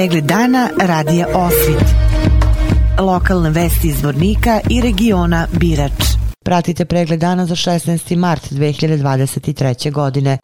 [0.00, 1.84] Pregled dana radija Osvit.
[2.98, 5.92] Lokalne vesti iz Vornika i regiona Birač.
[6.44, 8.16] Pratite pregled dana za 16.
[8.16, 9.92] mart 2023.
[9.92, 10.38] godine.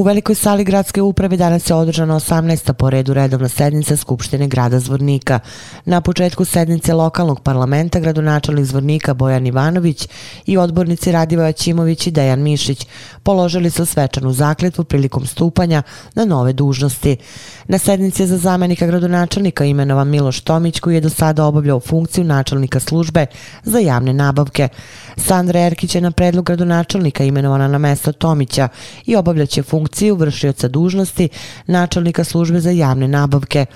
[0.00, 2.72] U velikoj sali gradske uprave danas je održana 18.
[2.72, 5.40] po redu redovna sednica Skupštine grada Zvornika.
[5.84, 10.08] Na početku sednice lokalnog parlamenta gradonačelnik Zvornika Bojan Ivanović
[10.46, 12.86] i odbornici Radivoja Ćimović i Dejan Mišić
[13.22, 15.82] položili su svečanu zakletvu prilikom stupanja
[16.14, 17.16] na nove dužnosti.
[17.68, 22.80] Na sednici za zamenika gradonačelnika imenovan Miloš Tomić koji je do sada obavljao funkciju načelnika
[22.80, 23.26] službe
[23.64, 24.68] za javne nabavke.
[25.16, 28.68] Sandra Erkić je na predlog gradonačelnika imenovana na mesto Tomića
[29.06, 31.28] i obavljaće funkciju vršioca dužnosti
[31.66, 33.66] načelnika službe za javne nabavke.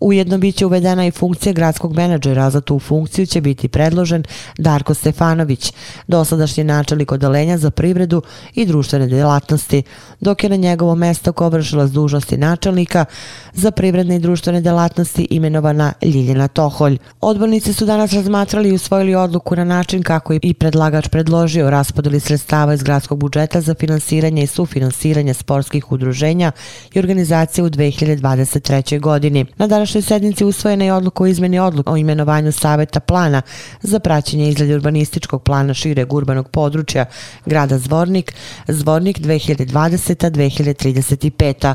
[0.00, 4.24] Ujedno biće uvedena i funkcija gradskog menadžera, za tu funkciju će biti predložen
[4.58, 5.72] Darko Stefanović,
[6.06, 8.22] dosadašnji načelnik odelenja za privredu
[8.54, 9.82] i društvene delatnosti,
[10.20, 13.04] dok je na njegovo mesto ko vršila s dužnosti načelnika
[13.52, 16.98] za privredne i društvene delatnosti imenovana Ljiljana Toholj.
[17.20, 22.74] Odbornici su danas razmatrali i usvojili odluku na način kako i predlagač predložio raspodeli sredstava
[22.74, 26.52] iz gradskog budžeta za finansiranje i sufinansiranje sportskih udruženja
[26.94, 29.00] i organizacije u 2023.
[29.00, 29.46] godini.
[29.56, 33.42] Na prošloj sednici usvojena je odluka o izmeni odluka o imenovanju Saveta plana
[33.82, 37.04] za praćenje izgleda urbanističkog plana šireg urbanog područja
[37.44, 38.34] grada Zvornik,
[38.68, 41.74] Zvornik 2020-2035.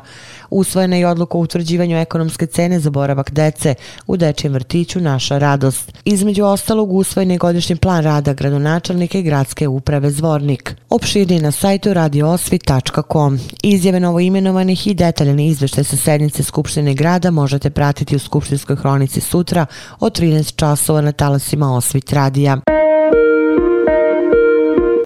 [0.50, 3.76] Usvojena je odluka o utvrđivanju ekonomske cene za boravak dece
[4.08, 5.92] u dečijem vrtiću Naša radost.
[6.06, 10.75] Između ostalog usvojen je godišnji plan rada gradonačelnika i gradske uprave Zvornik.
[10.90, 13.40] Opširni na sajtu radioosvit.com.
[13.64, 19.22] Izjave novoimenovanih i detaljni izvešte sa sednice Skupštine grada možete pratiti pratiti u Skupštinskoj hronici
[19.22, 19.66] sutra
[20.00, 22.58] od 13 časova na talasima Osvit radija.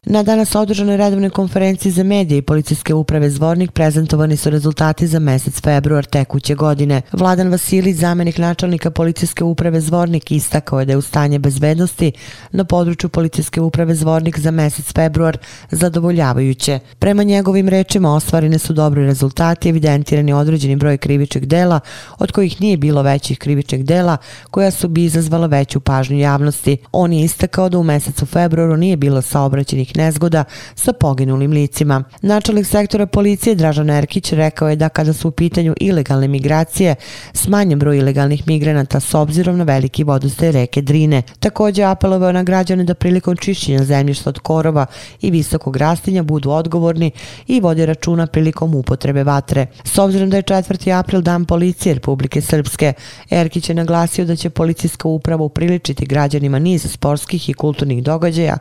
[0.08, 5.20] Na danas održanoj redovnoj konferenciji za medije i policijske uprave Zvornik prezentovani su rezultati za
[5.20, 7.02] mesec februar tekuće godine.
[7.12, 12.12] Vladan Vasilić, zamenik načelnika policijske uprave Zvornik, istakao je da je u stanje bezbednosti
[12.52, 15.38] na području policijske uprave Zvornik za mesec februar
[15.72, 16.80] zadovoljavajuće.
[17.00, 21.80] Prema njegovim rečima ostvarene su dobri rezultati, evidentirani određeni broj krivičeg dela,
[22.20, 24.18] od kojih nije bilo većih krivičeg dela,
[24.52, 26.78] koja su bi izazvala veću pažnju javnosti.
[26.92, 30.44] On je istakao da u mesecu februaru nije bilo saobraćenih nezgoda
[30.76, 32.04] sa poginulim licima.
[32.22, 36.96] Načelnik sektora policije Dražan Erkić rekao je da kada su u pitanju ilegalne migracije,
[37.34, 41.22] smanjen broj ilegalnih migranata s obzirom na veliki vodostaj reke Drine.
[41.40, 44.86] Takođe apelovao na građane da prilikom čišćenja zemljišta od korova
[45.22, 47.12] i visokog rastinja budu odgovorni
[47.48, 49.66] i vode računa prilikom upotrebe vatre.
[49.84, 51.00] S obzirom da je 4.
[51.00, 52.94] april dan policije Republike Srpske,
[53.30, 58.58] Erkić je naglasio da će policijska uprava upriličiti građanima niz sportskih i kulturnih događaja,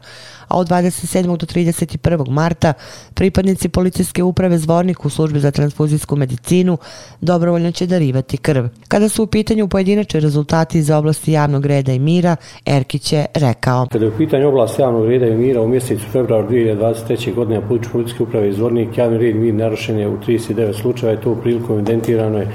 [0.48, 2.30] a od 27 do 31.
[2.30, 2.72] marta
[3.14, 6.78] pripadnici policijske uprave Zvornik u službi za transfuzijsku medicinu
[7.20, 8.64] dobrovoljno će darivati krv.
[8.88, 12.36] Kada su u pitanju pojedinačni rezultati za oblasti javnog reda i mira,
[12.66, 13.86] Erkić je rekao.
[13.92, 17.34] Kada je u pitanju oblasti javnog reda i mira u mjesecu februar 2023.
[17.34, 21.22] godine na policijske uprave Zvornik javni red i mir narušen je u 39 slučajeva i
[21.22, 22.48] to u priliku evidentirano je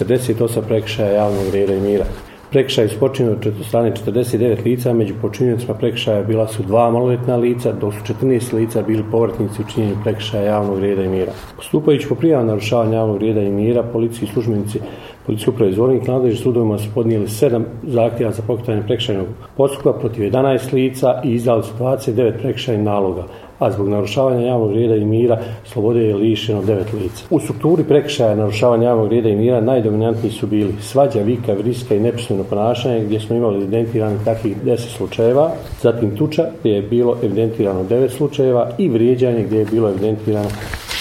[0.00, 2.04] 48 prekšaja javnog reda i mira.
[2.50, 7.72] Prekšaj su počinjeni od strane 49 lica, među počinjenicima prekšaja bila su dva maloletna lica,
[7.72, 11.32] dok su 14 lica bili povratnici u činjenju prekšaja javnog reda i mira.
[11.56, 14.80] Postupajući po prijavu narušavanja javnog reda i mira, policiji i službenici
[15.26, 19.26] policijskog proizvodnih nadležnih sudovima su podnijeli sedam zahtjeva za pokretanje prekšajnog
[19.56, 23.24] postupka protiv 11 lica i izdali su 29 prekšajnih naloga
[23.58, 27.24] a zbog narušavanja javnog reda i mira slobode je lišeno devet lica.
[27.30, 32.00] U strukturi prekšaja narušavanja javnog reda i mira najdominantniji su bili svađa, vika, vriska i
[32.00, 35.50] nepismeno ponašanje gdje smo imali evidentirani takvih deset slučajeva,
[35.82, 40.48] zatim tuča gdje je bilo evidentirano devet slučajeva i vrijeđanje gdje je bilo evidentirano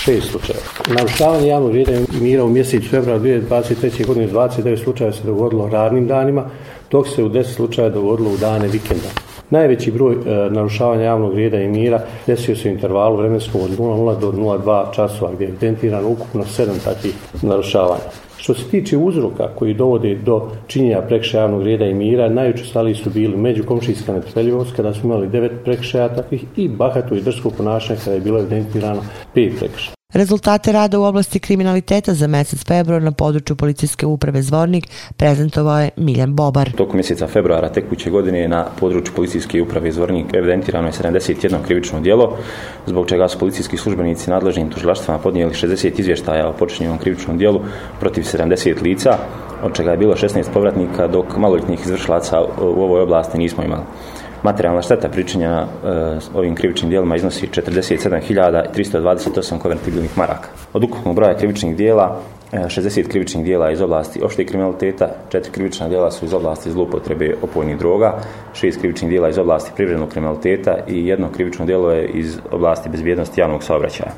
[0.05, 0.65] šest slučajeva.
[0.95, 4.07] Narušavanje javnog reda i mira u mjesecu februara 2023.
[4.07, 6.45] godine 29 slučajeva se dogodilo radnim danima,
[6.91, 9.24] dok se u 10 slučajeva dogodilo u dane vikenda.
[9.49, 14.19] Najveći broj e, narušavanja javnog reda i mira desio se u intervalu vremenskom od 0,0
[14.19, 18.03] do 0,2 časova gdje je evidentirano ukupno 7 takvih narušavanja.
[18.37, 23.09] Što se tiče uzroka koji dovode do činjenja prekšaja javnog reda i mira, najučestaliji su
[23.09, 28.15] bili međukomšijska netrpeljivost kada smo imali devet prekšaja takvih i bahato i drsko ponašanje kada
[28.15, 29.01] je bilo evidentirano
[29.33, 29.94] pet prekšaja.
[30.15, 35.89] Rezultate rada u oblasti kriminaliteta za mesec februar na području policijske uprave Zvornik prezentovao je
[35.97, 36.71] Miljan Bobar.
[36.71, 42.37] Tokom mjeseca februara tekuće godine na području policijske uprave Zvornik evidentirano je 71 krivično djelo,
[42.85, 47.61] zbog čega su policijski službenici nadležnim tužilaštvama podnijeli 60 izvještaja o počinjenom krivičnom djelu
[47.99, 49.17] protiv 70 lica,
[49.63, 53.83] od čega je bilo 16 povratnika, dok maloljetnih izvršlaca u ovoj oblasti nismo imali.
[54.45, 55.69] Materijalna šteta pričinjena uh,
[56.37, 60.49] ovim krivičnim dijelima iznosi 47.328 konvertibilnih maraka.
[60.73, 62.21] Od ukupnog broja krivičnih dijela
[62.51, 67.35] e, 60 krivičnih dijela iz oblasti opšte kriminaliteta, 4 krivična dijela su iz oblasti zloupotrebe
[67.41, 68.13] opojnih droga,
[68.53, 73.41] 6 krivičnih dijela iz oblasti privrednog kriminaliteta i jedno krivično dijelo je iz oblasti bezbjednosti
[73.41, 74.11] javnog saobraćaja.
[74.11, 74.15] E,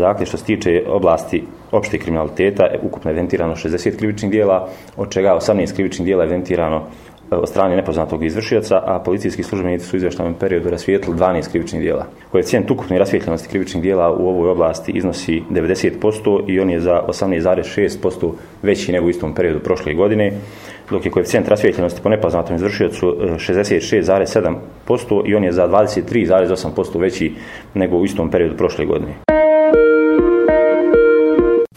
[0.00, 5.34] dakle, što se tiče oblasti opšte kriminaliteta, ukupno je evidentirano 60 krivičnih dijela, od čega
[5.34, 6.82] 18 krivičnih dijela je evidentirano
[7.30, 12.06] od strane nepoznatog izvršioca, a policijski službenici su u izvještanom periodu rasvijetili 12 krivičnih dijela.
[12.32, 18.32] Koeficijent ukupne rasvijetljenosti krivičnih dijela u ovoj oblasti iznosi 90% i on je za 18,6%
[18.62, 20.32] veći nego u istom periodu prošle godine,
[20.90, 27.32] dok je koeficijent rasvijetljenosti po nepoznatom izvršiocu e, 66,7% i on je za 23,8% veći
[27.74, 29.37] nego u istom periodu prošle godine.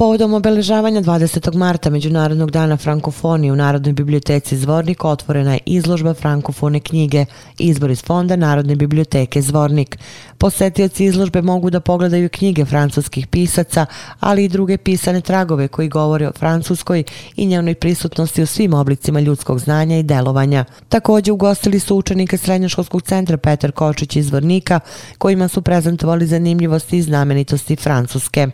[0.02, 1.56] Povodom obeležavanja 20.
[1.56, 7.26] marta Međunarodnog dana frankofonije u Narodnoj biblioteci Zvornik otvorena je izložba frankofone knjige
[7.58, 9.98] Izbor iz fonda Narodne biblioteke Zvornik.
[10.38, 13.86] Posetioci izložbe mogu da pogledaju knjige francuskih pisaca,
[14.20, 17.04] ali i druge pisane tragove koji govore o francuskoj
[17.36, 20.66] i njenoj prisutnosti u svim oblicima ljudskog znanja i delovanja.
[20.90, 24.80] Također ugostili su učenike Srednjoškolskog centra Petar Kočić iz Zvornika,
[25.18, 28.48] kojima su prezentovali zanimljivosti i znamenitosti Francuske.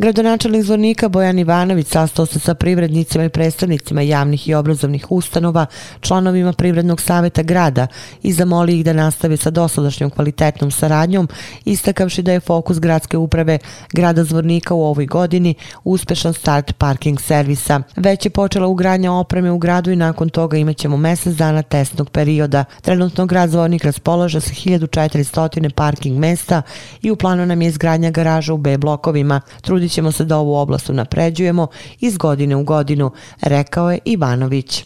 [0.00, 5.66] Gradonačelnik zvornika Bojan Ivanović sastao se sa privrednicima i predstavnicima javnih i obrazovnih ustanova,
[6.00, 7.86] članovima Privrednog saveta grada
[8.22, 11.28] i zamoli ih da nastave sa dosadašnjom kvalitetnom saradnjom,
[11.64, 13.58] istakavši da je fokus gradske uprave
[13.92, 15.54] grada zvornika u ovoj godini
[15.84, 17.82] uspešan start parking servisa.
[17.96, 22.64] Već je počela ugranja opreme u gradu i nakon toga imaćemo mesec dana testnog perioda.
[22.82, 26.62] Trenutno grad zvornik raspolaže sa 1400 parking mesta
[27.02, 29.40] i u planu nam je izgradnja garaža u B blokovima.
[29.60, 31.66] Trudit ćemo se da ovu oblast napređujemo
[32.00, 33.10] iz godine u godinu,
[33.42, 34.84] rekao je Ivanović.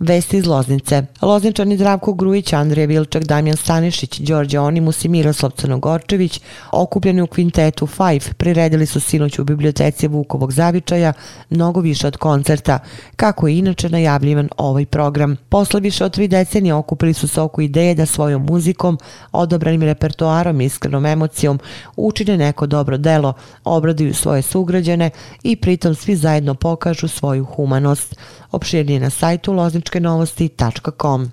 [0.00, 1.02] Vesti iz Loznice.
[1.22, 6.40] Lozničani Zdravko Grujić, Andrija Vilčak, Damjan Stanišić, Đorđe Onimus i Miroslav Crnogorčević,
[6.72, 11.12] okupljeni u kvintetu Five, priredili su sinoć u biblioteci Vukovog zavičaja
[11.50, 12.78] mnogo više od koncerta,
[13.16, 15.36] kako je inače najavljivan ovaj program.
[15.48, 18.98] Posle više od tri decenije okupili su se oko ideje da svojom muzikom,
[19.32, 21.58] odobranim repertoarom i iskrenom emocijom
[21.96, 23.32] učine neko dobro delo,
[23.64, 25.10] obraduju svoje sugrađane
[25.42, 28.16] i pritom svi zajedno pokažu svoju humanost
[28.52, 29.52] opširnije na sajtu
[29.98, 31.30] novosti.com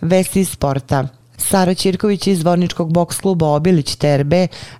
[0.00, 1.08] Vesti sporta.
[1.40, 4.32] Sara Ćirković iz Zvorničkog boks kluba Obilić TRB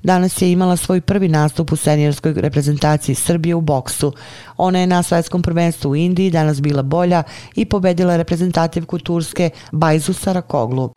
[0.02, 4.12] danas je imala svoj prvi nastup u seniorskoj reprezentaciji Srbije u boksu.
[4.56, 7.22] Ona je na svetskom prvenstvu u Indiji danas bila bolja
[7.56, 10.90] i pobedila reprezentativku Turske Bajzu Sarakoglu.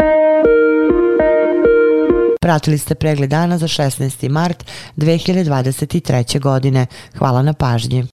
[2.41, 4.29] Pratili ste pregled dana za 16.
[4.29, 4.65] mart
[4.97, 6.39] 2023.
[6.39, 6.85] godine.
[7.17, 8.12] Hvala na pažnji.